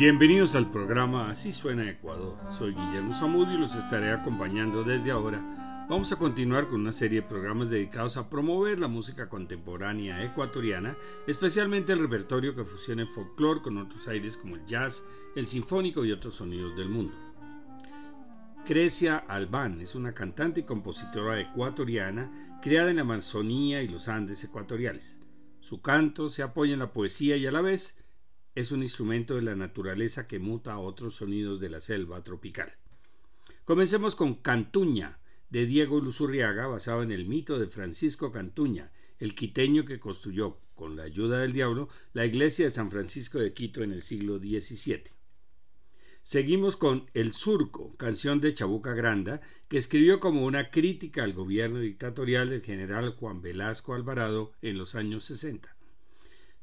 Bienvenidos 0.00 0.54
al 0.54 0.70
programa 0.70 1.28
Así 1.28 1.52
suena 1.52 1.86
Ecuador. 1.86 2.38
Soy 2.50 2.72
Guillermo 2.72 3.12
Zamudio 3.12 3.52
y 3.52 3.60
los 3.60 3.74
estaré 3.74 4.12
acompañando 4.12 4.82
desde 4.82 5.10
ahora. 5.10 5.86
Vamos 5.90 6.10
a 6.10 6.16
continuar 6.16 6.70
con 6.70 6.80
una 6.80 6.90
serie 6.90 7.20
de 7.20 7.28
programas 7.28 7.68
dedicados 7.68 8.16
a 8.16 8.30
promover 8.30 8.78
la 8.78 8.88
música 8.88 9.28
contemporánea 9.28 10.24
ecuatoriana, 10.24 10.96
especialmente 11.26 11.92
el 11.92 11.98
repertorio 11.98 12.56
que 12.56 12.64
fusiona 12.64 13.02
el 13.02 13.08
folclore 13.08 13.60
con 13.60 13.76
otros 13.76 14.08
aires 14.08 14.38
como 14.38 14.56
el 14.56 14.64
jazz, 14.64 15.04
el 15.36 15.46
sinfónico 15.46 16.02
y 16.02 16.12
otros 16.12 16.36
sonidos 16.36 16.74
del 16.78 16.88
mundo. 16.88 17.12
Crecia 18.64 19.18
Albán 19.18 19.82
es 19.82 19.94
una 19.94 20.14
cantante 20.14 20.60
y 20.60 20.64
compositora 20.64 21.38
ecuatoriana 21.38 22.58
creada 22.62 22.88
en 22.88 22.96
la 22.96 23.02
Amazonía 23.02 23.82
y 23.82 23.88
los 23.88 24.08
Andes 24.08 24.42
ecuatoriales. 24.44 25.20
Su 25.60 25.82
canto 25.82 26.30
se 26.30 26.42
apoya 26.42 26.72
en 26.72 26.78
la 26.78 26.94
poesía 26.94 27.36
y 27.36 27.44
a 27.46 27.52
la 27.52 27.60
vez 27.60 27.99
es 28.54 28.72
un 28.72 28.82
instrumento 28.82 29.36
de 29.36 29.42
la 29.42 29.54
naturaleza 29.54 30.26
que 30.26 30.38
muta 30.38 30.72
a 30.72 30.78
otros 30.78 31.16
sonidos 31.16 31.60
de 31.60 31.70
la 31.70 31.80
selva 31.80 32.22
tropical. 32.24 32.72
Comencemos 33.64 34.16
con 34.16 34.34
Cantuña, 34.34 35.18
de 35.50 35.66
Diego 35.66 36.00
Luzurriaga, 36.00 36.66
basado 36.66 37.02
en 37.02 37.10
el 37.10 37.26
mito 37.26 37.58
de 37.58 37.66
Francisco 37.66 38.30
Cantuña, 38.30 38.92
el 39.18 39.34
quiteño 39.34 39.84
que 39.84 40.00
construyó, 40.00 40.58
con 40.74 40.96
la 40.96 41.02
ayuda 41.02 41.40
del 41.40 41.52
diablo, 41.52 41.88
la 42.14 42.24
iglesia 42.24 42.64
de 42.64 42.70
San 42.70 42.90
Francisco 42.90 43.38
de 43.38 43.52
Quito 43.52 43.82
en 43.82 43.92
el 43.92 44.00
siglo 44.00 44.38
XVII. 44.38 45.04
Seguimos 46.22 46.76
con 46.76 47.10
El 47.12 47.32
Surco, 47.32 47.96
canción 47.96 48.40
de 48.40 48.54
Chabuca 48.54 48.94
Granda, 48.94 49.40
que 49.68 49.76
escribió 49.76 50.20
como 50.20 50.46
una 50.46 50.70
crítica 50.70 51.24
al 51.24 51.32
gobierno 51.32 51.80
dictatorial 51.80 52.50
del 52.50 52.62
general 52.62 53.10
Juan 53.10 53.42
Velasco 53.42 53.94
Alvarado 53.94 54.52
en 54.62 54.78
los 54.78 54.94
años 54.94 55.24
60. 55.24 55.76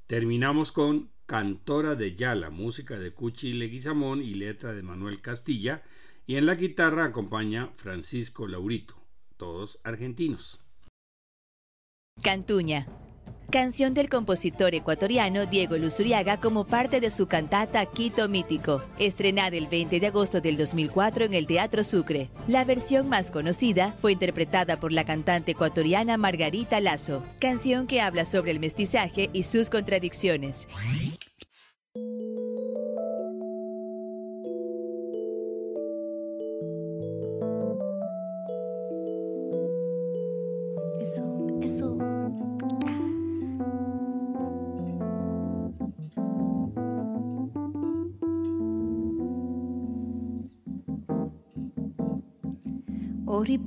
Terminamos 0.08 0.72
con 0.72 1.12
Cantora 1.28 1.96
de 1.96 2.16
Yala, 2.16 2.50
música 2.50 2.98
de 2.98 3.12
Cuchi 3.12 3.52
Leguizamón 3.52 4.22
y 4.22 4.34
letra 4.36 4.72
de 4.72 4.82
Manuel 4.82 5.20
Castilla, 5.22 5.84
y 6.26 6.38
en 6.38 6.46
la 6.46 6.56
guitarra 6.56 7.04
acompaña 7.04 7.70
Francisco 7.76 8.48
Laurito, 8.48 8.96
todos 9.36 9.78
argentinos. 9.84 10.62
Cantuña 12.24 12.88
canción 13.50 13.94
del 13.94 14.10
compositor 14.10 14.76
ecuatoriano 14.76 15.46
Diego 15.46 15.78
Luzuriaga 15.78 16.40
como 16.40 16.66
parte 16.66 17.00
de 17.00 17.10
su 17.10 17.28
cantata 17.28 17.86
Quito 17.86 18.28
Mítico, 18.28 18.84
estrenada 19.00 19.56
el 19.56 19.68
20 19.68 20.00
de 20.00 20.08
agosto 20.08 20.42
del 20.42 20.58
2004 20.58 21.26
en 21.26 21.34
el 21.34 21.48
Teatro 21.48 21.84
Sucre. 21.84 22.30
La 22.48 22.66
versión 22.66 23.10
más 23.10 23.32
conocida 23.32 23.96
fue 24.02 24.12
interpretada 24.12 24.80
por 24.80 24.92
la 24.92 25.06
cantante 25.06 25.52
ecuatoriana 25.52 26.18
Margarita 26.18 26.80
Lazo, 26.80 27.24
canción 27.40 27.88
que 27.88 28.02
habla 28.02 28.26
sobre 28.26 28.52
el 28.52 28.60
mestizaje 28.60 29.30
y 29.34 29.44
sus 29.44 29.70
contradicciones. 29.70 30.68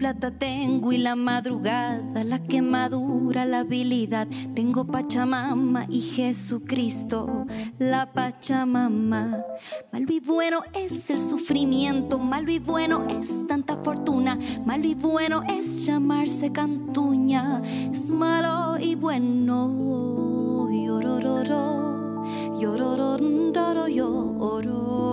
Plata 0.00 0.30
tengo 0.30 0.92
y 0.92 0.96
la 0.96 1.14
madrugada, 1.14 2.24
la 2.24 2.42
quemadura, 2.42 3.44
la 3.44 3.58
habilidad. 3.58 4.26
Tengo 4.54 4.86
Pachamama 4.86 5.84
y 5.90 6.00
Jesucristo, 6.00 7.46
la 7.78 8.10
Pachamama. 8.10 9.44
Malo 9.92 10.06
y 10.08 10.20
bueno 10.20 10.62
es 10.72 11.10
el 11.10 11.18
sufrimiento, 11.18 12.18
malo 12.18 12.50
y 12.50 12.58
bueno 12.58 13.06
es 13.10 13.46
tanta 13.46 13.76
fortuna, 13.76 14.38
malo 14.64 14.86
y 14.86 14.94
bueno 14.94 15.42
es 15.42 15.84
llamarse 15.84 16.50
cantuña, 16.50 17.60
es 17.92 18.10
malo 18.10 18.78
y 18.78 18.94
bueno. 18.94 20.66
Llorororo, 20.72 22.24
llorororo, 22.58 23.86
lloro. 23.86 25.09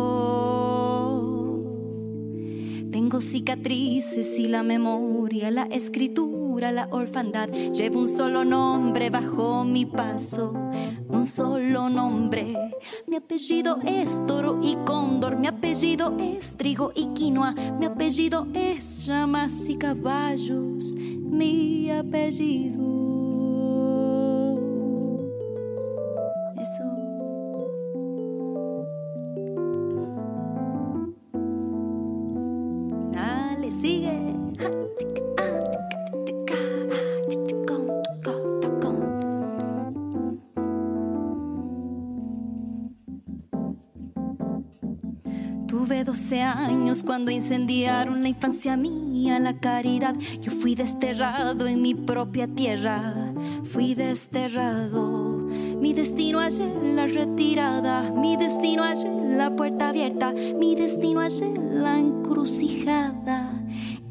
Cicatrices 3.21 4.37
y 4.37 4.47
la 4.47 4.63
memoria, 4.63 5.51
la 5.51 5.63
escritura, 5.63 6.71
la 6.71 6.87
orfandad. 6.91 7.49
Llevo 7.49 8.01
un 8.01 8.09
solo 8.09 8.45
nombre 8.45 9.09
bajo 9.09 9.63
mi 9.63 9.85
paso, 9.85 10.53
un 11.07 11.25
solo 11.25 11.89
nombre. 11.89 12.53
Mi 13.07 13.15
apellido 13.15 13.79
es 13.85 14.25
toro 14.27 14.59
y 14.61 14.75
cóndor, 14.85 15.37
mi 15.37 15.47
apellido 15.47 16.15
es 16.19 16.57
trigo 16.57 16.91
y 16.95 17.07
quinoa, 17.13 17.53
mi 17.79 17.85
apellido 17.85 18.47
es 18.53 19.05
llamas 19.05 19.67
y 19.67 19.77
caballos, 19.77 20.95
mi 20.95 21.89
apellido. 21.89 22.96
Cuando 47.03 47.31
incendiaron 47.31 48.21
la 48.23 48.29
infancia 48.29 48.77
mía, 48.77 49.39
la 49.39 49.53
caridad. 49.53 50.15
Yo 50.41 50.51
fui 50.51 50.75
desterrado 50.75 51.67
en 51.67 51.81
mi 51.81 51.93
propia 51.95 52.47
tierra, 52.47 53.33
fui 53.63 53.95
desterrado. 53.95 55.47
Mi 55.79 55.93
destino 55.93 56.39
ayer 56.39 56.71
la 56.83 57.07
retirada, 57.07 58.11
mi 58.11 58.37
destino 58.37 58.83
ayer 58.83 59.11
la 59.11 59.55
puerta 59.55 59.89
abierta, 59.89 60.33
mi 60.57 60.75
destino 60.75 61.21
ayer 61.21 61.57
la 61.57 61.99
encrucijada. 61.99 63.53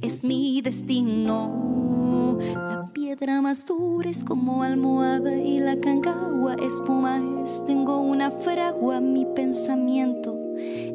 Es 0.01 0.25
mi 0.25 0.61
destino. 0.63 2.39
La 2.55 2.91
piedra 2.93 3.41
más 3.41 3.67
dura 3.67 4.11
es 4.11 4.25
como 4.25 4.63
almohada 4.63 5.37
y 5.37 5.59
la 5.59 5.77
cangagua 5.77 6.55
espuma 6.55 7.21
es. 7.43 7.65
Tengo 7.67 7.99
una 7.99 8.31
fragua, 8.31 9.01
mi 9.01 9.25
pensamiento 9.25 10.36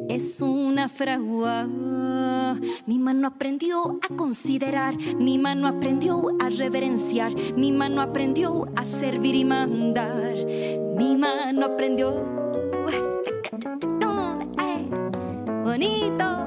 es 0.08 0.40
una 0.40 0.88
fragua. 0.88 1.66
Mi 2.86 2.98
mano 2.98 3.28
aprendió 3.28 3.98
a 4.02 4.16
considerar, 4.16 4.96
mi 5.18 5.38
mano 5.38 5.66
aprendió 5.66 6.28
a 6.40 6.48
reverenciar, 6.48 7.32
mi 7.56 7.72
mano 7.72 8.02
aprendió 8.02 8.66
a 8.76 8.84
servir 8.84 9.34
y 9.34 9.44
mandar, 9.44 10.34
mi 10.96 11.16
mano 11.16 11.66
aprendió. 11.66 12.42
Bonito. 15.64 16.41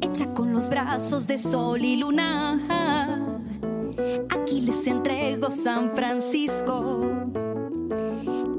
Hecha 0.00 0.34
con 0.34 0.52
los 0.52 0.68
brazos 0.68 1.26
de 1.26 1.38
sol 1.38 1.84
y 1.84 1.96
luna. 1.96 2.60
Aquí 4.30 4.60
les 4.60 4.86
entrego 4.86 5.50
San 5.50 5.92
Francisco, 5.94 7.02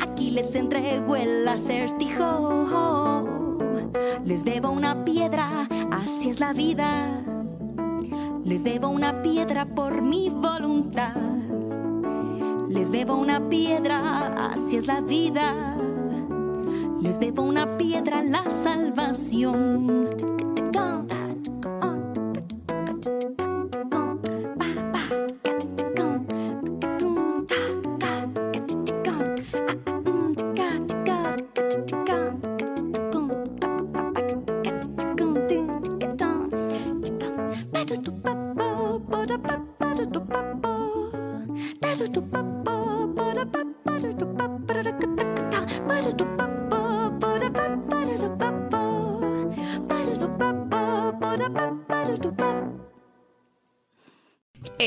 aquí 0.02 0.32
les 0.32 0.56
entrego 0.56 1.16
el 1.16 1.48
acertijo. 1.48 3.26
Les 4.26 4.44
debo 4.44 4.72
una 4.72 5.06
piedra, 5.06 5.68
así 5.92 6.30
es 6.30 6.40
la 6.40 6.54
vida. 6.54 7.24
Les 8.44 8.64
debo 8.64 8.88
una 8.88 9.22
piedra 9.22 9.66
por 9.66 10.02
mi 10.02 10.30
voluntad. 10.30 11.16
Les 12.70 12.92
debo 12.92 13.16
una 13.16 13.50
piedra, 13.50 14.52
así 14.52 14.78
es 14.78 14.88
la 14.88 15.02
vida 15.02 15.77
les 17.02 17.20
debo 17.20 17.44
una 17.44 17.78
piedra 17.78 18.22
la 18.24 18.50
salvación. 18.50 20.08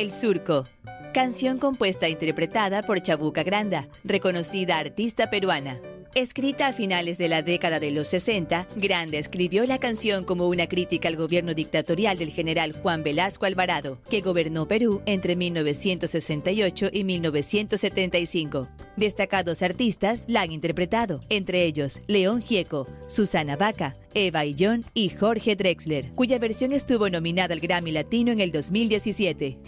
El 0.01 0.13
Surco. 0.13 0.65
Canción 1.13 1.59
compuesta 1.59 2.07
e 2.07 2.11
interpretada 2.11 2.83
por 2.83 3.03
Chabuca 3.03 3.43
Granda, 3.43 3.87
reconocida 4.03 4.79
artista 4.79 5.29
peruana. 5.29 5.79
Escrita 6.17 6.67
a 6.67 6.73
finales 6.73 7.19
de 7.19 7.29
la 7.29 7.43
década 7.43 7.79
de 7.79 7.93
los 7.93 8.09
60, 8.09 8.67
Grande 8.75 9.19
escribió 9.19 9.65
la 9.65 9.79
canción 9.79 10.25
como 10.25 10.49
una 10.49 10.67
crítica 10.67 11.07
al 11.07 11.15
gobierno 11.15 11.55
dictatorial 11.55 12.19
del 12.19 12.33
general 12.33 12.73
Juan 12.73 13.05
Velasco 13.05 13.47
Alvarado, 13.47 14.01
que 14.11 14.21
gobernó 14.21 14.67
Perú 14.67 15.03
entre 15.07 15.37
1968 15.37 16.89
y 16.93 17.05
1975. 17.05 18.69
Destacados 18.97 19.63
artistas 19.63 20.25
la 20.27 20.41
han 20.43 20.51
interpretado, 20.51 21.21
entre 21.29 21.63
ellos 21.63 22.03
León 22.09 22.43
Gieco, 22.43 22.89
Susana 23.07 23.55
Vaca, 23.55 23.97
Eva 24.13 24.45
Illón 24.45 24.85
y 24.95 25.11
Jorge 25.11 25.55
Drexler, 25.55 26.11
cuya 26.17 26.41
versión 26.41 26.73
estuvo 26.73 27.09
nominada 27.09 27.55
al 27.55 27.61
Grammy 27.61 27.93
Latino 27.93 28.33
en 28.33 28.41
el 28.41 28.51
2017. 28.51 29.59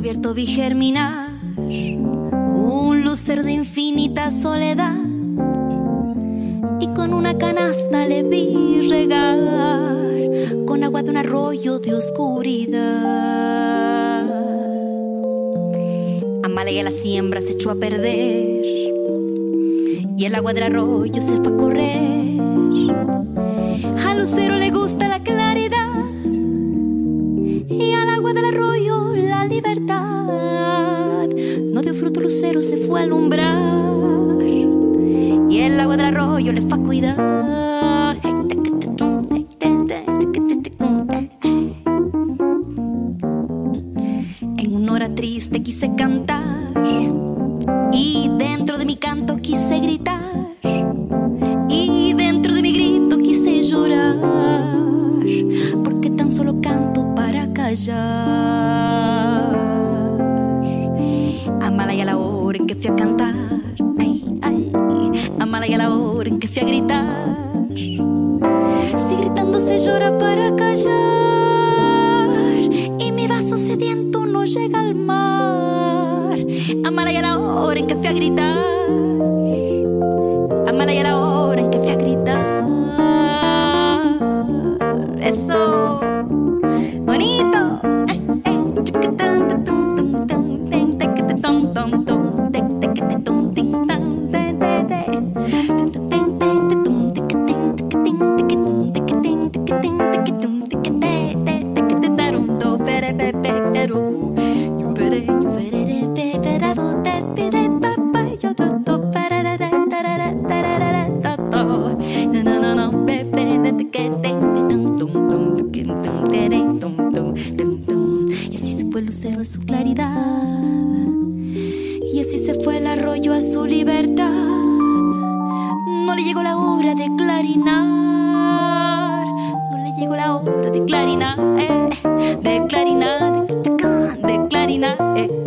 Abierto 0.00 0.32
vi 0.32 0.46
germinar 0.46 1.28
un 1.58 3.04
lucer 3.04 3.42
de 3.42 3.52
infinita 3.52 4.30
soledad 4.30 4.96
y 6.80 6.86
con 6.94 7.12
una 7.12 7.36
canasta 7.36 8.06
le 8.06 8.22
vi 8.22 8.88
regar 8.88 9.36
con 10.64 10.84
agua 10.84 11.02
de 11.02 11.10
un 11.10 11.18
arroyo 11.18 11.80
de 11.80 11.92
oscuridad. 11.92 12.80
Amala 16.44 16.70
la 16.70 16.92
siembra 16.92 17.42
se 17.42 17.52
echó 17.52 17.70
a 17.70 17.74
perder 17.74 18.64
y 20.16 20.24
el 20.24 20.34
agua 20.34 20.54
del 20.54 20.62
arroyo 20.62 21.20
se 21.20 21.36
fue 21.36 21.52
a 21.52 21.56
correr. 21.58 22.40
Al 24.06 24.18
lucero 24.18 24.56
le 24.56 24.70
gusta 24.70 25.08
la 25.08 25.22
claridad 25.22 25.90
y 27.68 27.92
al 27.92 28.08
agua 28.08 28.32
del 28.32 28.46
arroyo 28.46 28.69
fruto 32.00 32.20
lucero, 32.20 32.62
se 32.62 32.78
fue 32.78 33.00
a 33.00 33.02
alumbrar. 33.02 33.60
Y 35.50 35.60
el 35.60 35.78
agua 35.78 35.98
del 35.98 36.06
arroyo 36.06 36.52
le 36.54 36.62
fue 36.62 36.78
a 36.78 36.82
cuidar. 36.82 37.49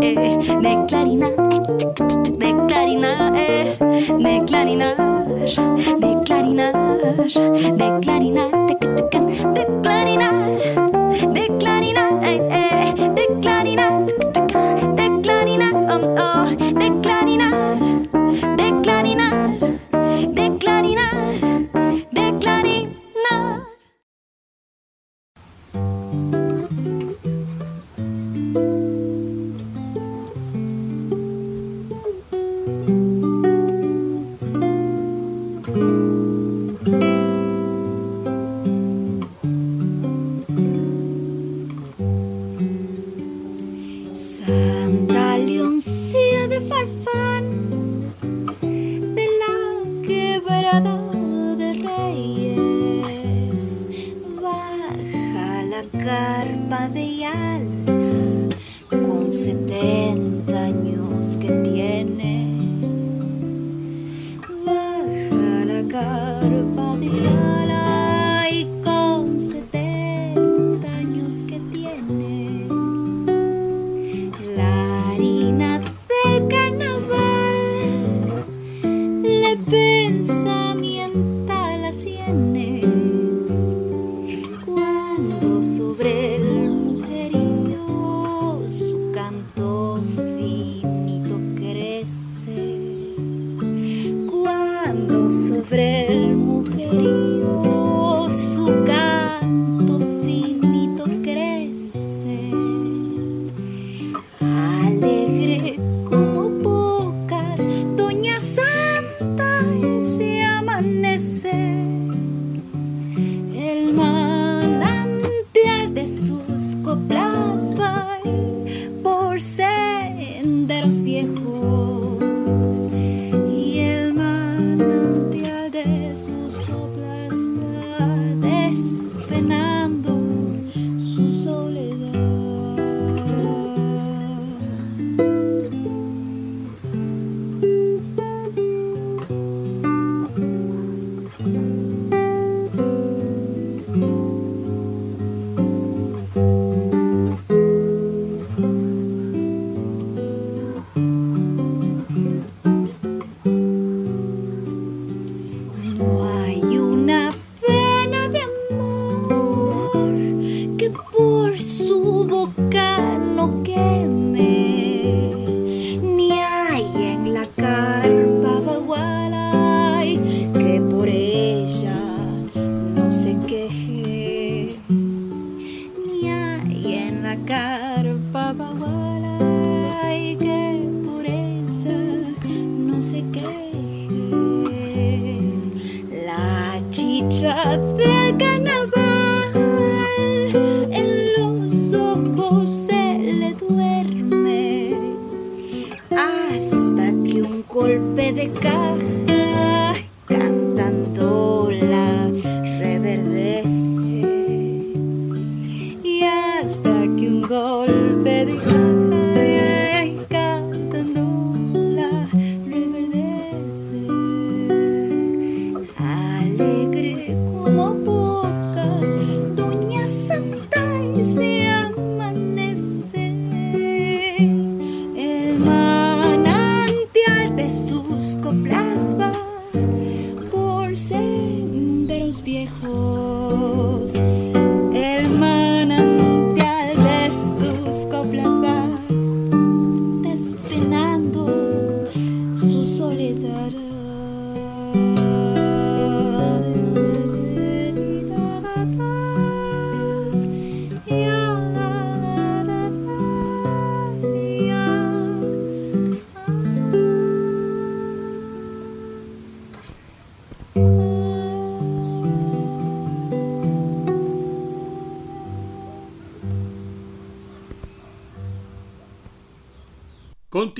Eh, 0.04 0.16
eh, 0.18 0.38
de 0.62 0.86
clarinar. 0.88 1.32
eh, 1.40 1.62
de 2.42 2.50
clarinar. 2.68 3.36
eh, 3.36 3.78
de 4.26 4.44
clarinar. 4.46 4.96
De 6.00 6.22
clarinar. 6.26 6.74
De 7.78 8.00
clarinar. 8.02 8.52
De 8.68 8.76
de 9.54 9.66
clarinar. 9.82 10.34
De 10.64 10.73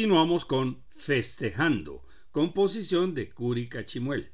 Continuamos 0.04 0.44
con 0.44 0.84
Festejando, 0.90 2.06
composición 2.32 3.16
de 3.16 3.30
Curi 3.30 3.70
Cachimuel. 3.70 4.32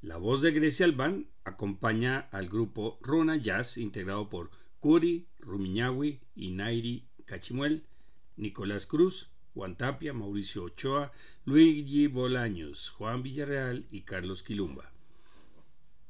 La 0.00 0.16
voz 0.16 0.42
de 0.42 0.52
Grecia 0.52 0.86
Albán 0.86 1.26
acompaña 1.42 2.28
al 2.30 2.48
grupo 2.48 3.00
Runa 3.02 3.34
Jazz 3.36 3.78
integrado 3.78 4.30
por 4.30 4.52
Curi, 4.78 5.26
Rumiñahui 5.40 6.20
y 6.36 6.52
Nairi 6.52 7.08
Cachimuel, 7.24 7.84
Nicolás 8.36 8.86
Cruz, 8.86 9.28
Juan 9.54 9.76
Tapia, 9.76 10.12
Mauricio 10.12 10.62
Ochoa, 10.62 11.10
Luigi 11.44 12.06
Bolaños, 12.06 12.90
Juan 12.90 13.24
Villarreal 13.24 13.88
y 13.90 14.02
Carlos 14.02 14.44
Quilumba. 14.44 14.92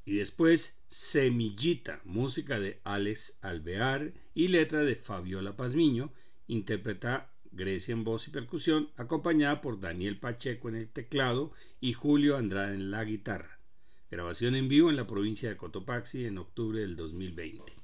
Y 0.05 0.17
después 0.17 0.83
Semillita, 0.88 2.03
música 2.05 2.61
de 2.61 2.79
Alex 2.85 3.38
Alvear 3.41 4.12
y 4.35 4.49
letra 4.49 4.83
de 4.83 4.97
Fabiola 4.97 5.57
Pazmiño, 5.57 6.12
interpreta 6.47 7.33
Grecia 7.59 7.93
en 7.93 8.05
voz 8.05 8.29
y 8.29 8.31
percusión, 8.31 8.88
acompañada 8.97 9.61
por 9.61 9.81
Daniel 9.81 10.19
Pacheco 10.19 10.69
en 10.69 10.77
el 10.77 10.88
teclado 10.88 11.53
y 11.81 11.93
Julio 11.93 12.37
Andrade 12.37 12.75
en 12.75 12.91
la 12.93 13.05
guitarra. 13.05 13.59
Grabación 14.11 14.55
en 14.55 14.69
vivo 14.69 14.88
en 14.88 14.97
la 14.97 15.07
provincia 15.07 15.49
de 15.49 15.57
Cotopaxi 15.57 16.25
en 16.25 16.38
octubre 16.38 16.81
del 16.81 16.97
2020. 16.97 17.78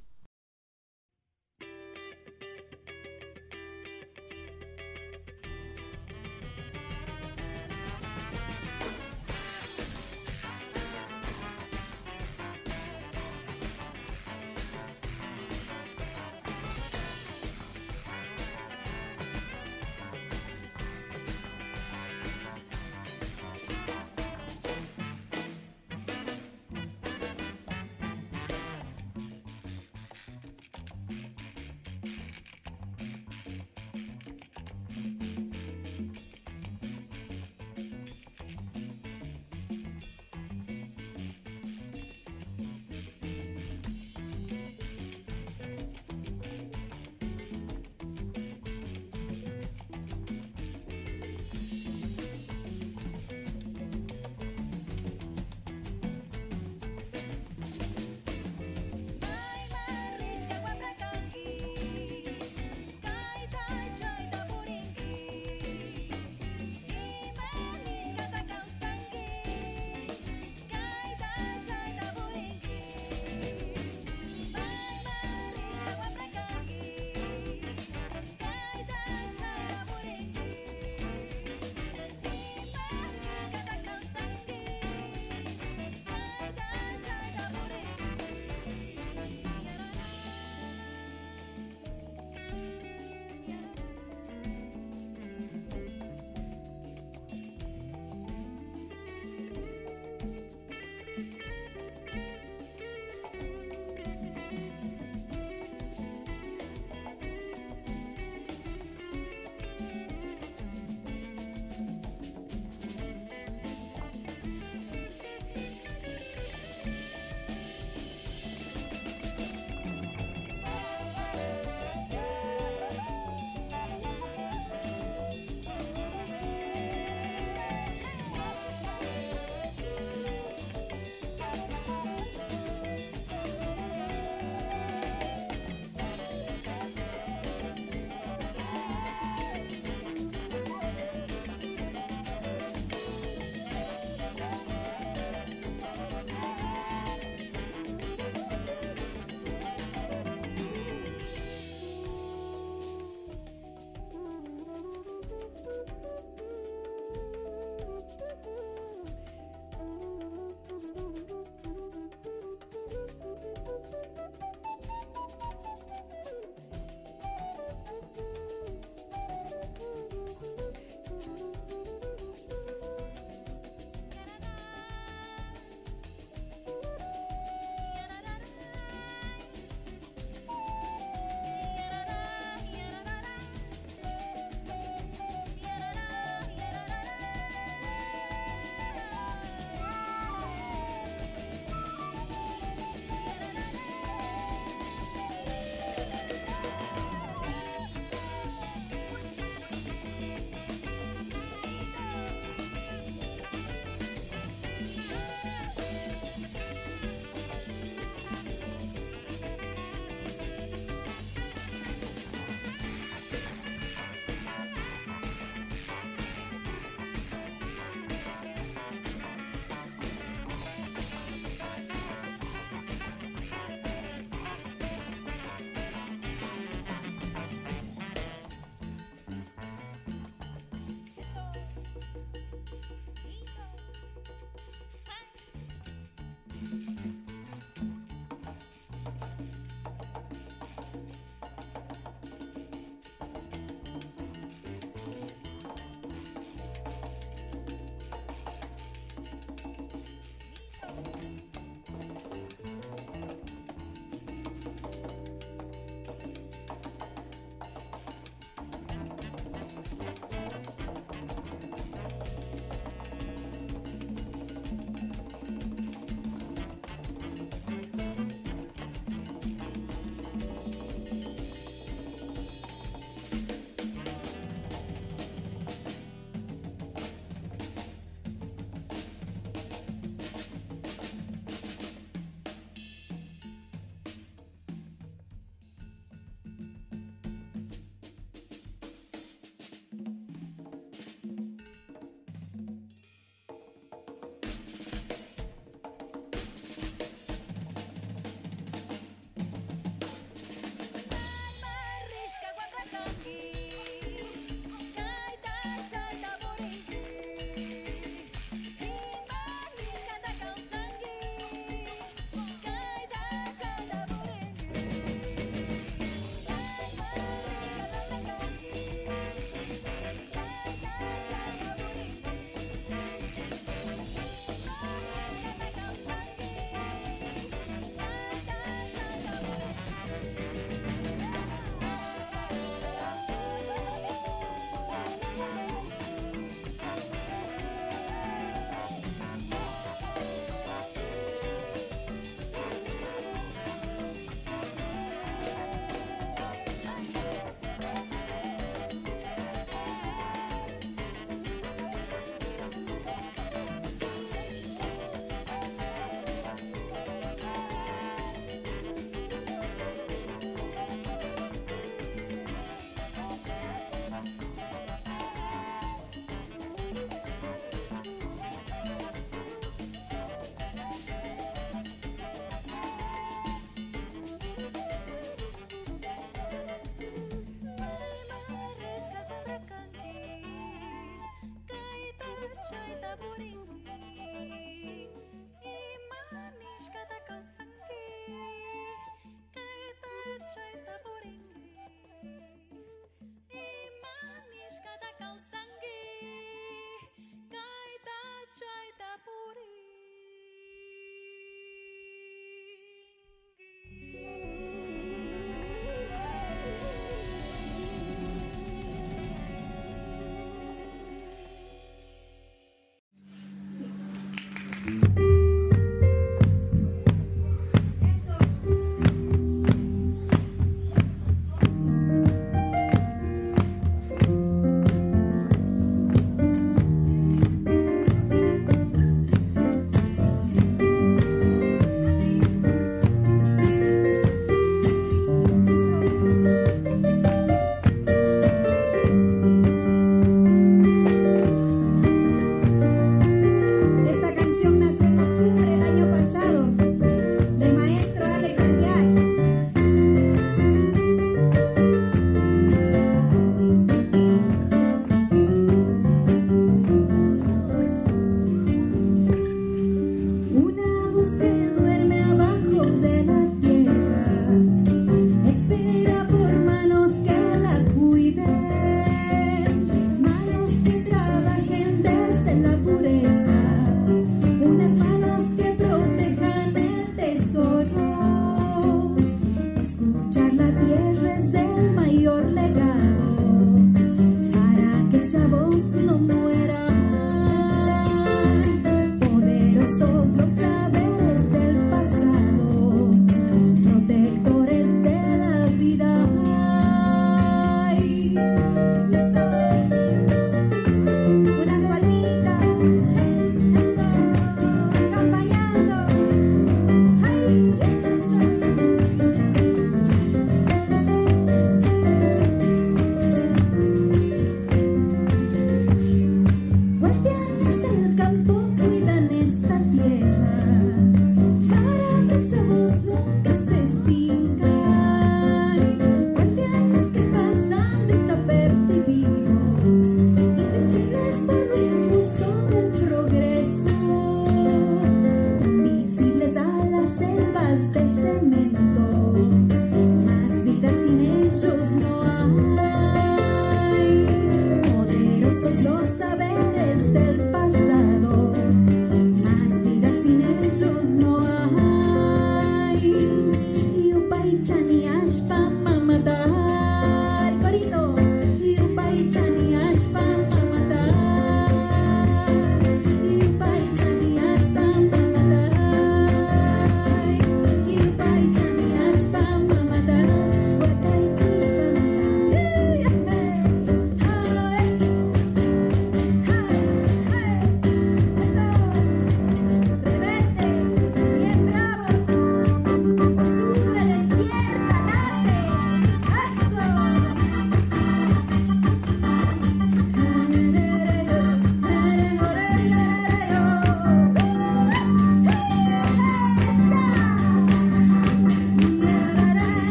morir. 383.25 383.64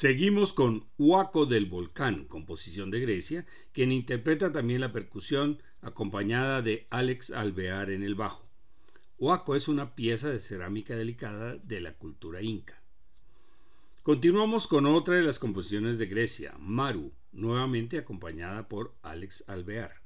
Seguimos 0.00 0.52
con 0.52 0.86
Huaco 0.96 1.44
del 1.44 1.66
Volcán, 1.66 2.26
composición 2.26 2.88
de 2.88 3.00
Grecia, 3.00 3.44
quien 3.72 3.90
interpreta 3.90 4.52
también 4.52 4.80
la 4.80 4.92
percusión 4.92 5.60
acompañada 5.82 6.62
de 6.62 6.86
Alex 6.88 7.32
Alvear 7.32 7.90
en 7.90 8.04
el 8.04 8.14
bajo. 8.14 8.48
Huaco 9.18 9.56
es 9.56 9.66
una 9.66 9.96
pieza 9.96 10.30
de 10.30 10.38
cerámica 10.38 10.94
delicada 10.94 11.56
de 11.56 11.80
la 11.80 11.94
cultura 11.94 12.40
inca. 12.40 12.80
Continuamos 14.04 14.68
con 14.68 14.86
otra 14.86 15.16
de 15.16 15.24
las 15.24 15.40
composiciones 15.40 15.98
de 15.98 16.06
Grecia, 16.06 16.54
Maru, 16.60 17.12
nuevamente 17.32 17.98
acompañada 17.98 18.68
por 18.68 18.94
Alex 19.02 19.42
Alvear. 19.48 20.00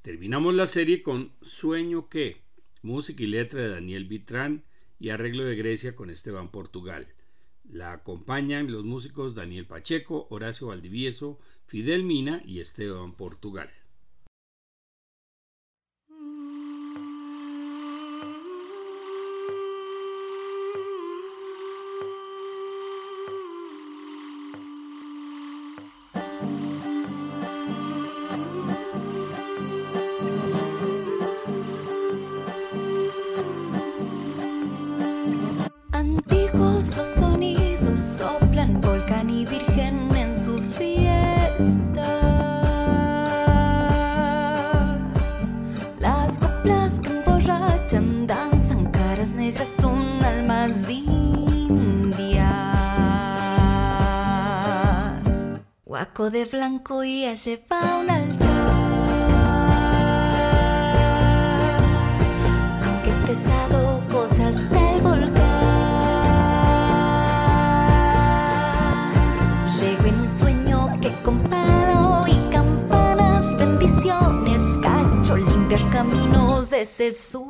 Terminamos 0.00 0.54
la 0.54 0.66
serie 0.66 1.02
con 1.02 1.34
Sueño 1.42 2.08
que, 2.08 2.40
música 2.80 3.22
y 3.22 3.26
letra 3.26 3.60
de 3.60 3.68
Daniel 3.68 4.06
Vitrán 4.06 4.64
y 4.98 5.10
arreglo 5.10 5.44
de 5.44 5.56
Grecia 5.56 5.94
con 5.94 6.08
Esteban 6.08 6.50
Portugal. 6.50 7.13
La 7.70 7.92
acompañan 7.92 8.70
los 8.70 8.84
músicos 8.84 9.34
Daniel 9.34 9.66
Pacheco, 9.66 10.26
Horacio 10.30 10.68
Valdivieso, 10.68 11.38
Fidel 11.66 12.04
Mina 12.04 12.42
y 12.44 12.60
Esteban 12.60 13.14
Portugal. 13.14 13.70
Y 57.04 57.24
ese 57.24 57.60
va 57.70 57.96
un 57.98 58.08
altar. 58.08 58.48
Aunque 62.86 63.10
es 63.10 63.16
pesado, 63.26 64.00
cosas 64.12 64.70
del 64.70 65.00
volcán. 65.00 65.32
Llego 69.80 70.04
en 70.06 70.20
un 70.20 70.38
sueño 70.38 71.00
que 71.00 71.12
con 71.22 71.40
palo 71.40 72.24
y 72.28 72.36
campanas, 72.52 73.44
bendiciones, 73.58 74.62
cacho, 74.80 75.36
limpiar 75.36 75.90
caminos, 75.90 76.72
ese 76.72 77.08
es 77.08 77.18
su 77.18 77.44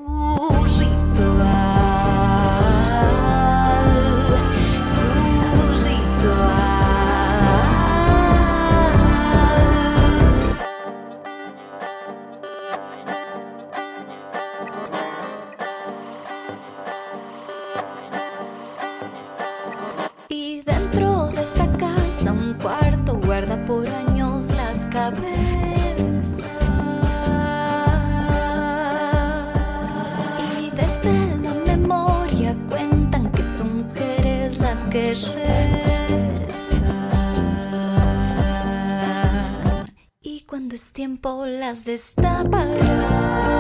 las 42.25 42.43
destapará. 42.43 43.54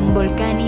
Volcani 0.00 0.63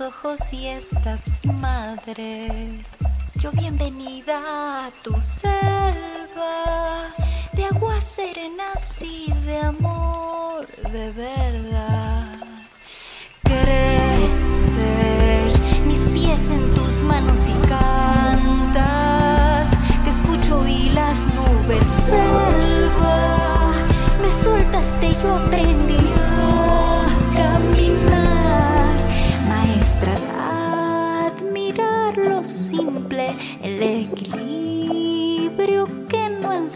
ojos 0.00 0.52
y 0.52 0.66
estás 0.66 1.40
madre. 1.44 2.84
Yo 3.36 3.50
bienvenida 3.52 4.86
a 4.86 4.90
tu 5.02 5.12
selva 5.20 7.14
de 7.54 7.64
aguas 7.64 8.04
serenas 8.04 9.00
y 9.00 9.32
de 9.46 9.60
amor 9.60 10.66
de 10.92 11.10
verdad. 11.12 12.36
Crecer 13.42 15.52
mis 15.86 16.10
pies 16.10 16.42
en 16.50 16.74
tus 16.74 17.02
manos 17.04 17.40
y 17.48 17.54
cantas. 17.66 19.68
Te 20.04 20.10
escucho 20.10 20.68
y 20.68 20.90
las 20.90 21.16
nubes 21.34 21.86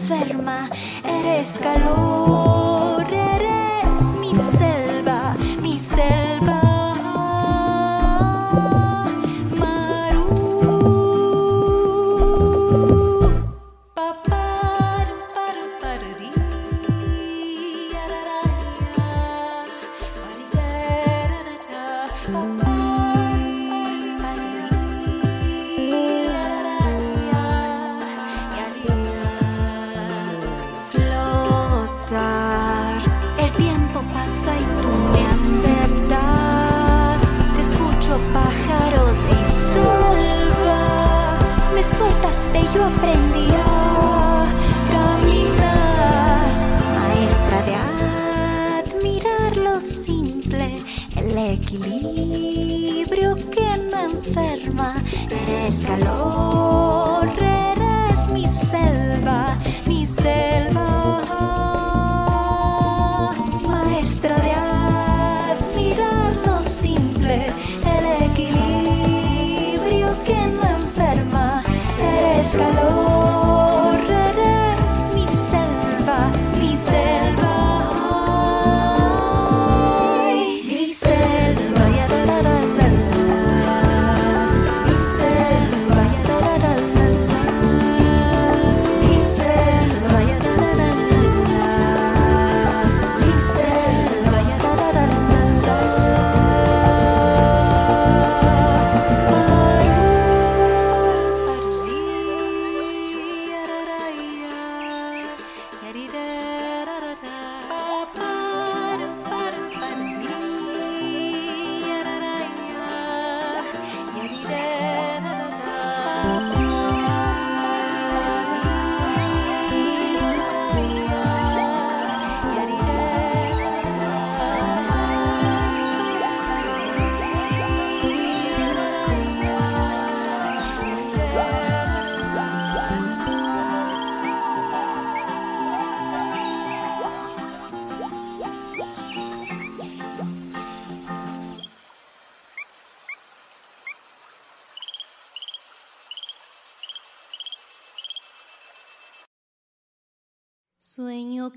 enferma, 0.03 0.69
eres 1.05 1.47
calor, 1.59 2.92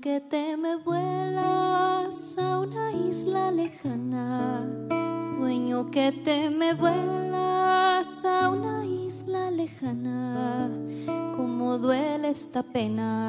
que 0.07 0.21
te 0.21 0.55
me 0.55 0.77
vuelas 0.77 2.37
a 2.37 2.59
una 2.59 2.93
isla 2.93 3.51
lejana. 3.51 4.65
Sueño 5.19 5.91
que 5.91 6.13
te 6.13 6.49
me 6.49 6.73
vuelas 6.73 8.23
a 8.23 8.49
una 8.49 8.85
isla 8.85 9.51
lejana. 9.51 10.69
Como 11.35 11.77
duele 11.77 12.29
esta 12.29 12.63
pena, 12.63 13.27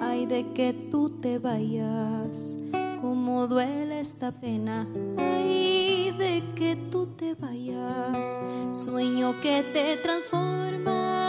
ay 0.00 0.24
de 0.24 0.54
que 0.54 0.72
tú 0.72 1.20
te 1.20 1.38
vayas. 1.38 2.56
Como 3.02 3.46
duele 3.46 4.00
esta 4.00 4.32
pena, 4.32 4.86
ay 5.18 6.14
de 6.16 6.42
que 6.54 6.76
tú 6.90 7.08
te 7.08 7.34
vayas. 7.34 8.26
Sueño 8.72 9.38
que 9.42 9.62
te 9.74 9.98
transformas 9.98 11.23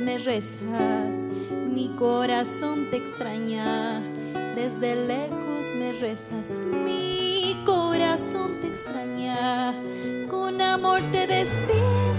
me 0.00 0.18
rezas, 0.18 1.28
mi 1.70 1.88
corazón 1.96 2.86
te 2.90 2.96
extraña. 2.96 4.00
Desde 4.54 4.94
lejos 5.06 5.66
me 5.78 5.92
rezas, 5.92 6.58
mi 6.58 7.56
corazón 7.64 8.52
te 8.60 8.68
extraña. 8.68 9.74
Con 10.30 10.60
amor 10.60 11.00
te 11.12 11.26
despido, 11.26 12.13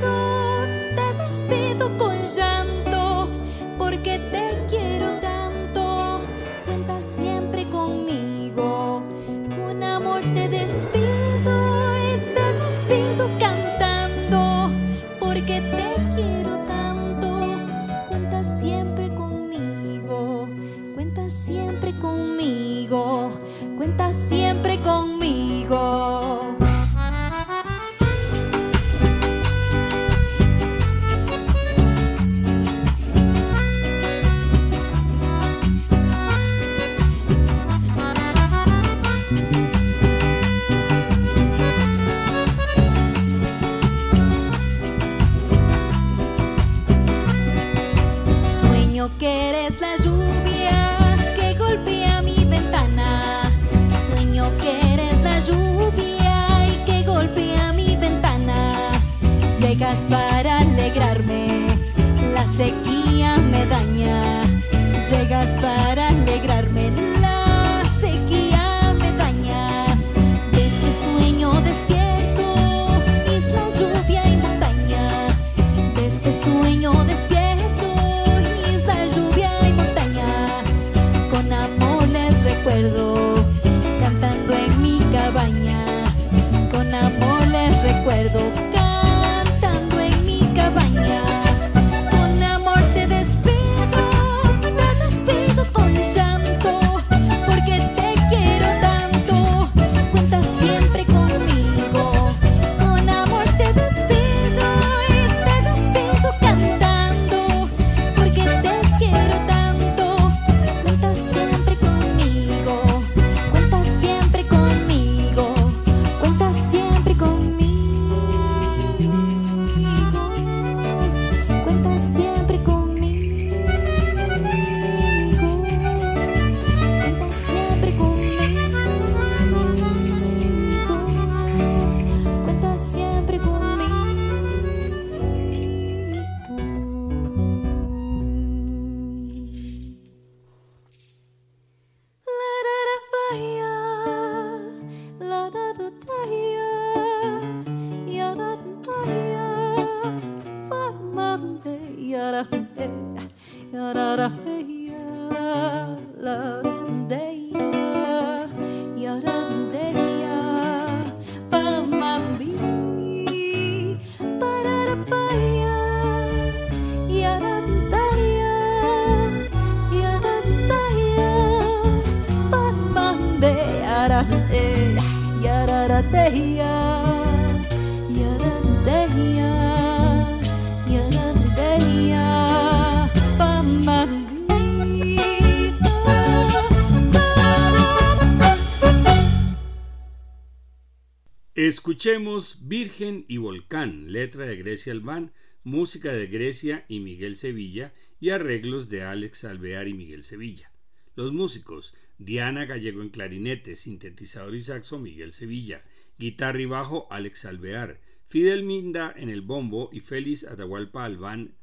Escuchemos 191.56 192.68
Virgen 192.68 193.24
y 193.30 193.38
Volcán, 193.38 194.12
letra 194.12 194.46
de 194.46 194.58
Grecia 194.58 194.92
Albán, 194.92 195.32
música 195.64 196.12
de 196.12 196.28
Grecia 196.28 196.84
y 196.90 197.00
Miguel 197.00 197.38
Sevilla 197.38 197.94
y 198.20 198.32
arreglos 198.32 198.90
de 198.90 199.04
Alex 199.04 199.46
Alvear 199.46 199.88
y 199.88 199.94
Miguel 199.94 200.24
Sevilla. 200.24 200.70
Los 201.16 201.32
músicos, 201.32 201.94
Diana 202.18 202.66
Gallego 202.66 203.02
en 203.02 203.08
clarinete, 203.08 203.78
sintetizador 203.78 204.54
y 204.54 204.60
saxo 204.60 205.00
Miguel 205.00 205.32
Sevilla, 205.32 205.86
guitarra 206.18 206.60
y 206.60 206.66
bajo 206.66 207.08
Alex 207.10 207.46
Alvear, 207.46 208.02
Fidel 208.28 208.64
Minda 208.64 209.14
en 209.16 209.30
el 209.30 209.40
bombo 209.40 209.90
y 209.94 210.02
Félix 210.02 210.44
Atahualpa 210.44 211.06
Albán 211.06 211.56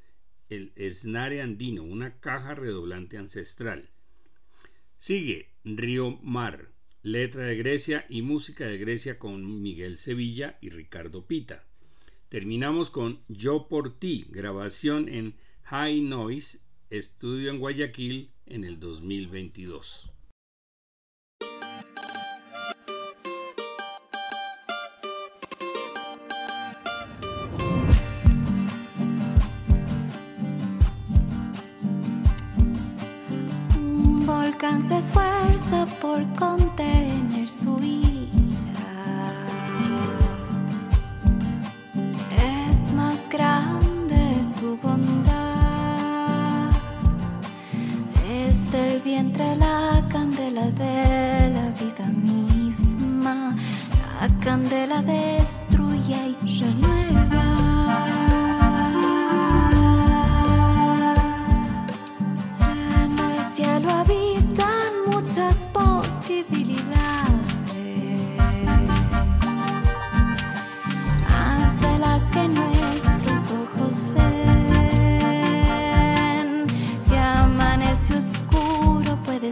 el 0.49 0.72
esnare 0.74 1.43
andino, 1.43 1.82
una 1.82 2.18
caja 2.18 2.55
redoblante 2.55 3.18
ancestral. 3.18 3.90
Sigue 4.97 5.51
Río 5.64 6.18
Mar, 6.22 6.72
letra 7.03 7.46
de 7.46 7.57
Grecia 7.57 8.07
y 8.09 8.22
música 8.22 8.66
de 8.66 8.78
Grecia 8.78 9.18
con 9.18 9.62
Miguel 9.62 9.96
Sevilla 9.96 10.59
y 10.61 10.70
Ricardo 10.70 11.26
Pita. 11.26 11.64
Terminamos 12.28 12.90
con 12.90 13.20
Yo 13.28 13.66
por 13.68 13.98
ti, 13.98 14.26
grabación 14.30 15.09
en 15.09 15.34
High 15.64 16.00
Noise, 16.00 16.61
estudio 16.90 17.50
en 17.50 17.59
Guayaquil 17.59 18.30
en 18.46 18.64
el 18.64 18.78
2022. 18.78 20.11
Se 34.80 34.98
esfuerza 34.98 35.86
por 36.00 36.20
contener 36.34 37.48
su 37.48 37.78
ira. 37.82 38.30
Es 42.68 42.92
más 42.92 43.28
grande 43.28 44.42
su 44.42 44.76
bondad. 44.78 46.70
Desde 48.26 48.94
el 48.94 49.00
vientre 49.02 49.56
la 49.56 50.04
candela 50.10 50.70
de 50.70 51.50
la 51.50 51.68
vida 51.80 52.06
misma. 52.06 53.56
La 54.20 54.28
candela 54.44 55.02
destruye 55.02 56.36
y 56.44 56.60
renueva. 56.60 57.11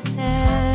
myself. 0.05 0.70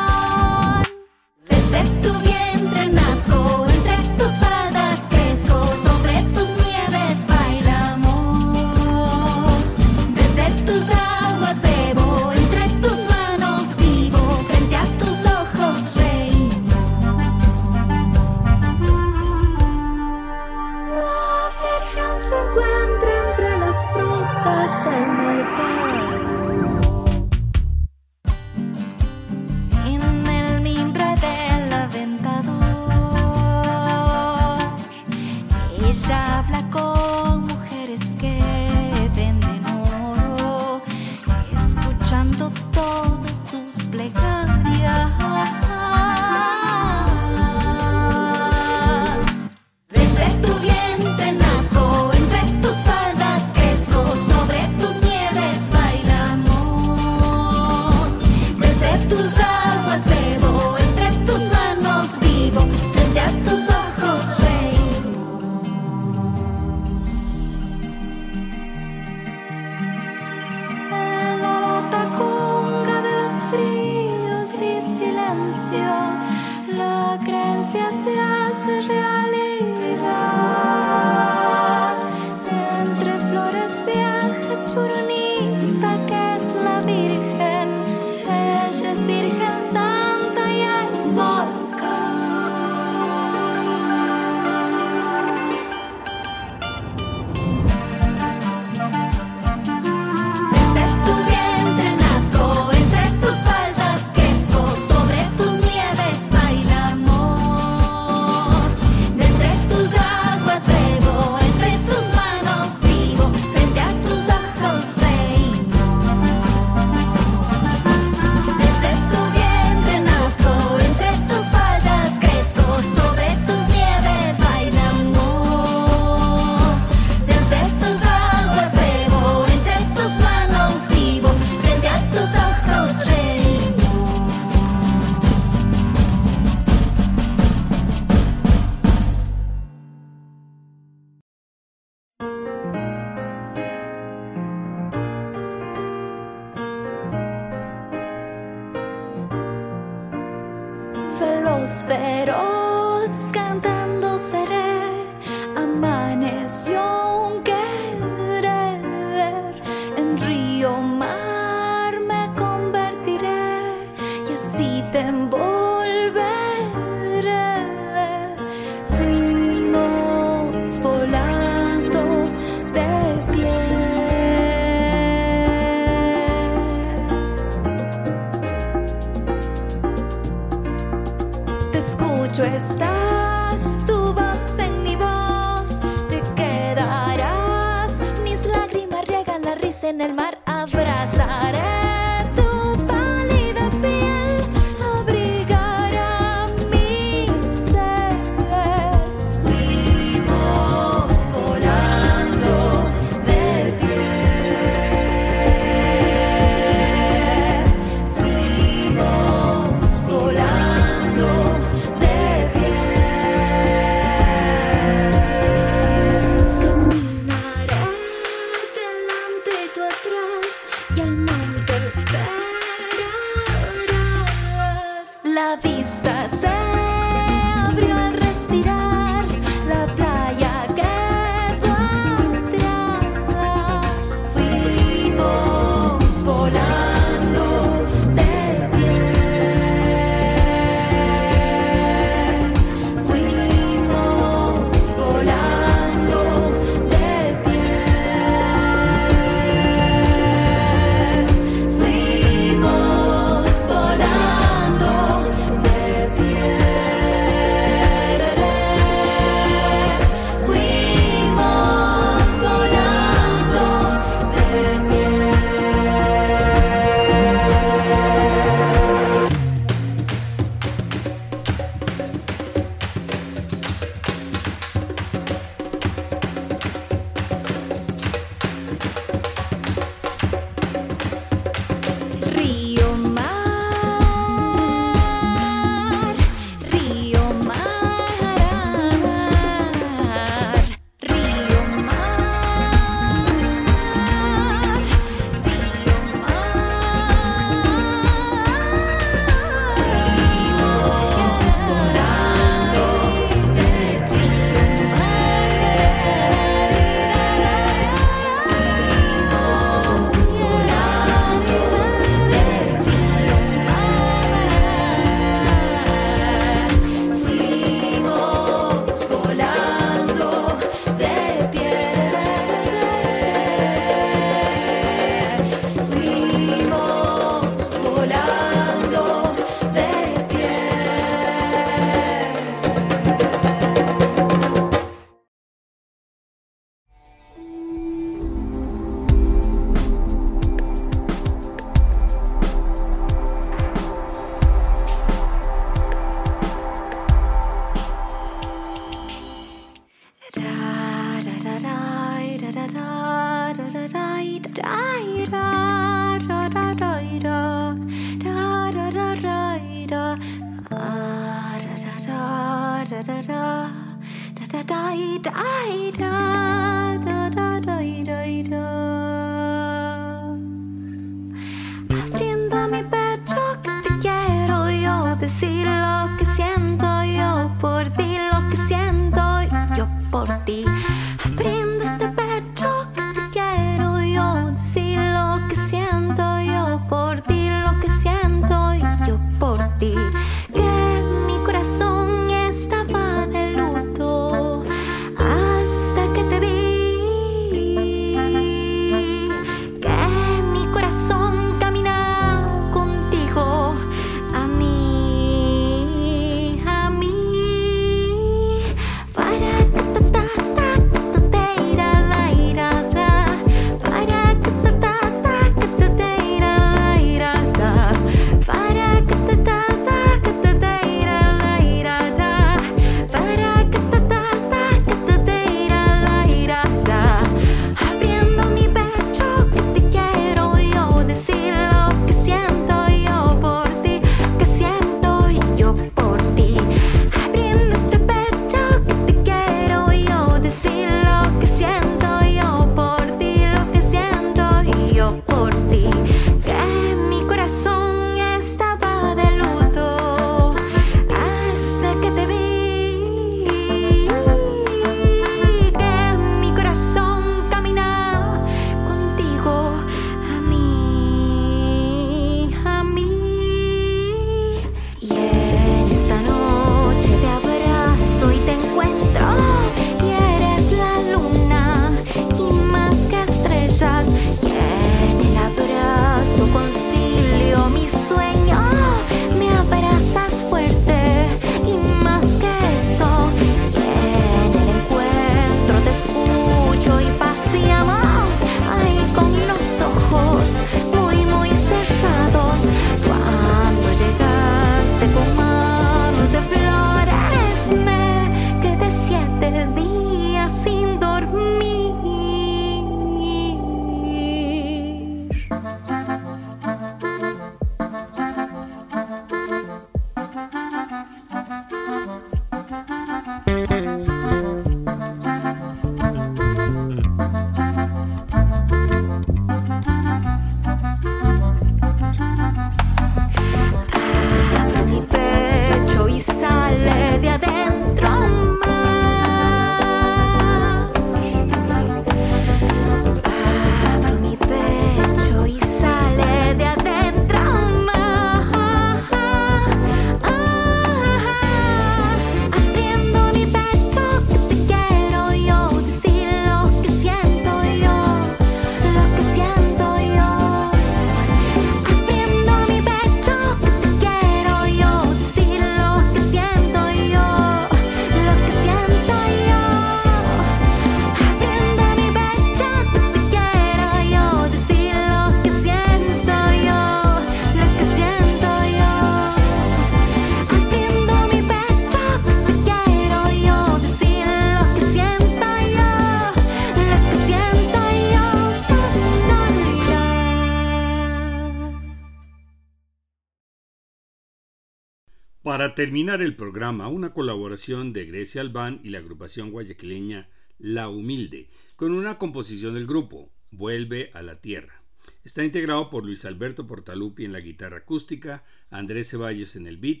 Para 585.62 585.76
terminar 585.76 586.22
el 586.22 586.34
programa, 586.34 586.88
una 586.88 587.12
colaboración 587.12 587.92
de 587.92 588.04
Grecia 588.04 588.40
Albán 588.40 588.80
y 588.82 588.90
la 588.90 588.98
agrupación 588.98 589.52
guayaquileña 589.52 590.28
La 590.58 590.88
Humilde, 590.88 591.48
con 591.76 591.92
una 591.92 592.18
composición 592.18 592.74
del 592.74 592.84
grupo, 592.84 593.30
Vuelve 593.52 594.10
a 594.12 594.22
la 594.22 594.40
Tierra. 594.40 594.82
Está 595.22 595.44
integrado 595.44 595.88
por 595.88 596.04
Luis 596.04 596.24
Alberto 596.24 596.66
Portalupi 596.66 597.24
en 597.24 597.30
la 597.30 597.38
guitarra 597.38 597.76
acústica, 597.76 598.42
Andrés 598.70 599.10
Ceballos 599.10 599.54
en 599.54 599.68
el 599.68 599.76
beat, 599.76 600.00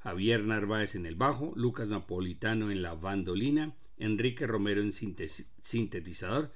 Javier 0.00 0.44
Narváez 0.44 0.94
en 0.94 1.06
el 1.06 1.14
bajo, 1.14 1.54
Lucas 1.56 1.88
Napolitano 1.88 2.70
en 2.70 2.82
la 2.82 2.92
bandolina, 2.92 3.74
Enrique 3.96 4.46
Romero 4.46 4.82
en 4.82 4.92
sintetizador, 4.92 6.52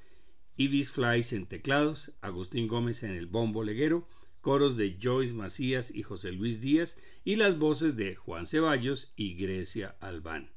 Ibis 0.58 0.92
Flies 0.92 1.32
en 1.32 1.46
teclados, 1.46 2.12
Agustín 2.20 2.68
Gómez 2.68 3.04
en 3.04 3.12
el 3.12 3.24
bombo 3.24 3.64
leguero, 3.64 4.06
coros 4.44 4.76
de 4.76 4.98
Joyce 5.02 5.32
Macías 5.32 5.90
y 5.90 6.02
José 6.02 6.30
Luis 6.30 6.60
Díaz 6.60 6.98
y 7.24 7.36
las 7.36 7.58
voces 7.58 7.96
de 7.96 8.14
Juan 8.14 8.46
Ceballos 8.46 9.14
y 9.16 9.36
Grecia 9.36 9.96
Albán. 10.00 10.50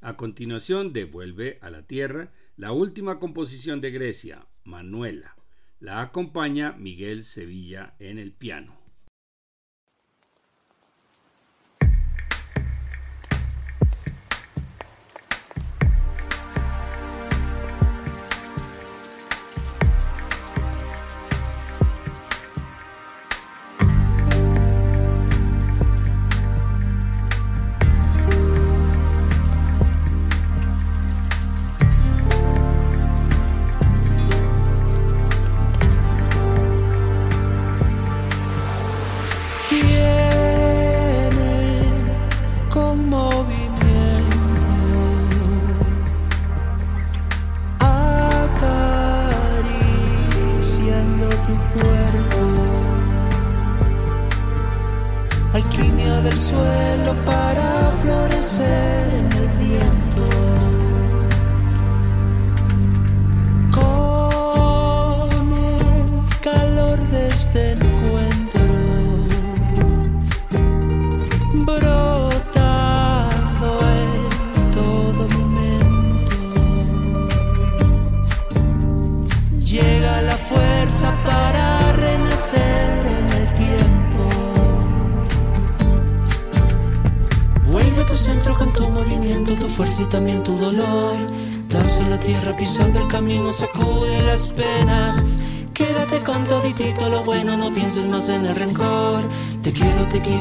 A 0.00 0.16
continuación 0.16 0.92
devuelve 0.92 1.58
a 1.60 1.68
la 1.68 1.84
tierra 1.84 2.32
la 2.56 2.70
última 2.70 3.18
composición 3.18 3.80
de 3.80 3.90
Grecia, 3.90 4.46
Manuela. 4.62 5.34
La 5.80 6.00
acompaña 6.00 6.76
Miguel 6.78 7.24
Sevilla 7.24 7.96
en 7.98 8.18
el 8.20 8.30
piano. 8.30 8.83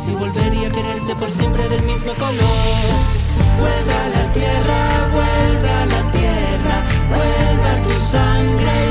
si 0.04 0.14
volvería 0.16 0.68
a 0.68 0.72
quererte 0.72 1.16
por 1.16 1.30
siempre 1.30 1.64
del 1.70 1.82
mismo 1.84 2.14
color. 2.16 2.36
Vuelve 3.58 3.94
a 3.94 4.10
la 4.10 4.34
tierra, 4.34 5.10
vuelve 5.14 5.70
a 5.70 5.86
la 5.86 6.12
tierra, 6.12 6.76
vuelve 7.10 7.70
a 7.70 7.82
tu 7.84 8.00
sangre. 8.00 8.83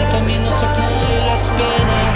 El 0.00 0.08
camino 0.08 0.44
nos 0.48 0.60
de 0.60 1.18
las 1.26 1.42
penas. 1.58 2.14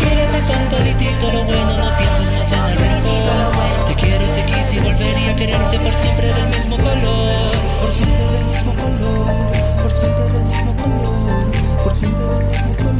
Quédate 0.00 0.40
con 0.46 0.68
toditito 0.68 1.32
lo 1.32 1.44
bueno, 1.44 1.76
no 1.76 1.96
pienses 1.98 2.30
más 2.32 2.52
en 2.52 2.64
el 2.66 2.78
rencor. 2.78 3.86
Te 3.86 3.94
quiero, 3.96 4.24
te 4.26 4.44
quise 4.46 4.76
y 4.76 4.78
volvería 4.78 5.30
a 5.32 5.36
quererte 5.36 5.78
por 5.80 5.94
siempre 5.94 6.32
del 6.32 6.48
mismo 6.48 6.76
color. 6.76 7.52
Por 7.80 7.90
siempre 7.90 8.24
del 8.30 8.44
mismo 8.44 8.74
color, 8.74 9.82
por 9.82 9.90
siempre 9.90 10.24
del 10.24 10.42
mismo 10.44 10.76
color, 10.76 11.82
por 11.82 11.92
siempre 11.92 12.24
del 12.26 12.46
mismo 12.46 12.76
color. 12.76 12.95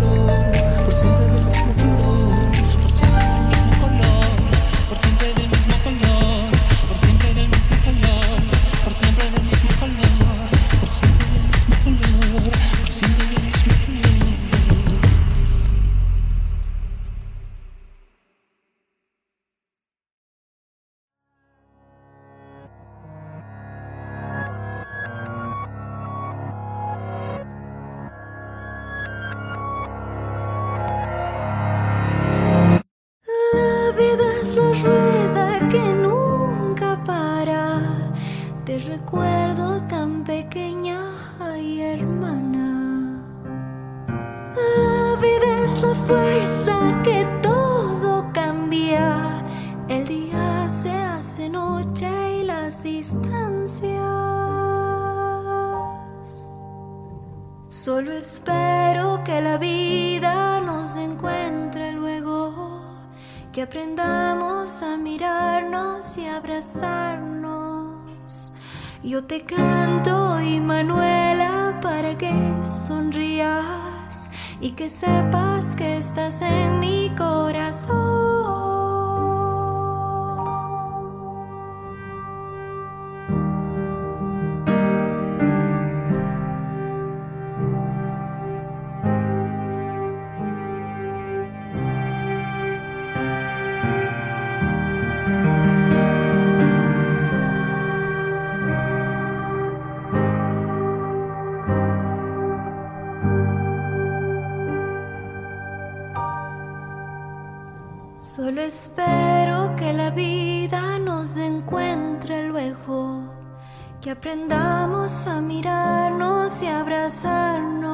aprendamos 114.27 115.29
a 115.29 115.41
mirarnos 115.41 116.61
y 116.61 116.67
abrazarnos. 116.67 117.87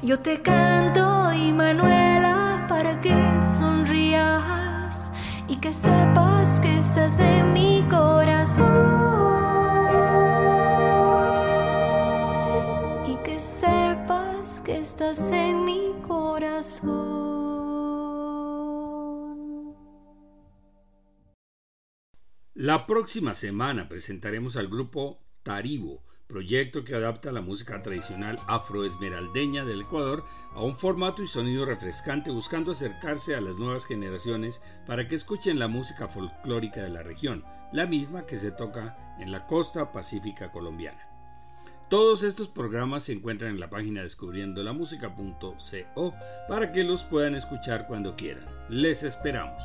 Yo 0.00 0.18
te 0.18 0.40
canto. 0.40 0.79
La 22.70 22.86
próxima 22.86 23.34
semana 23.34 23.88
presentaremos 23.88 24.56
al 24.56 24.68
grupo 24.68 25.18
Taribo, 25.42 26.04
proyecto 26.28 26.84
que 26.84 26.94
adapta 26.94 27.32
la 27.32 27.40
música 27.40 27.82
tradicional 27.82 28.38
afroesmeraldeña 28.46 29.64
del 29.64 29.80
Ecuador 29.80 30.24
a 30.54 30.62
un 30.62 30.76
formato 30.76 31.24
y 31.24 31.26
sonido 31.26 31.66
refrescante 31.66 32.30
buscando 32.30 32.70
acercarse 32.70 33.34
a 33.34 33.40
las 33.40 33.58
nuevas 33.58 33.86
generaciones 33.86 34.62
para 34.86 35.08
que 35.08 35.16
escuchen 35.16 35.58
la 35.58 35.66
música 35.66 36.06
folclórica 36.06 36.80
de 36.80 36.90
la 36.90 37.02
región, 37.02 37.44
la 37.72 37.86
misma 37.86 38.24
que 38.24 38.36
se 38.36 38.52
toca 38.52 39.16
en 39.18 39.32
la 39.32 39.48
costa 39.48 39.90
pacífica 39.90 40.52
colombiana. 40.52 41.08
Todos 41.88 42.22
estos 42.22 42.46
programas 42.46 43.02
se 43.02 43.14
encuentran 43.14 43.50
en 43.50 43.58
la 43.58 43.68
página 43.68 44.02
descubriendolamusica.co 44.02 46.14
para 46.46 46.70
que 46.70 46.84
los 46.84 47.02
puedan 47.02 47.34
escuchar 47.34 47.88
cuando 47.88 48.14
quieran. 48.14 48.46
Les 48.68 49.02
esperamos. 49.02 49.60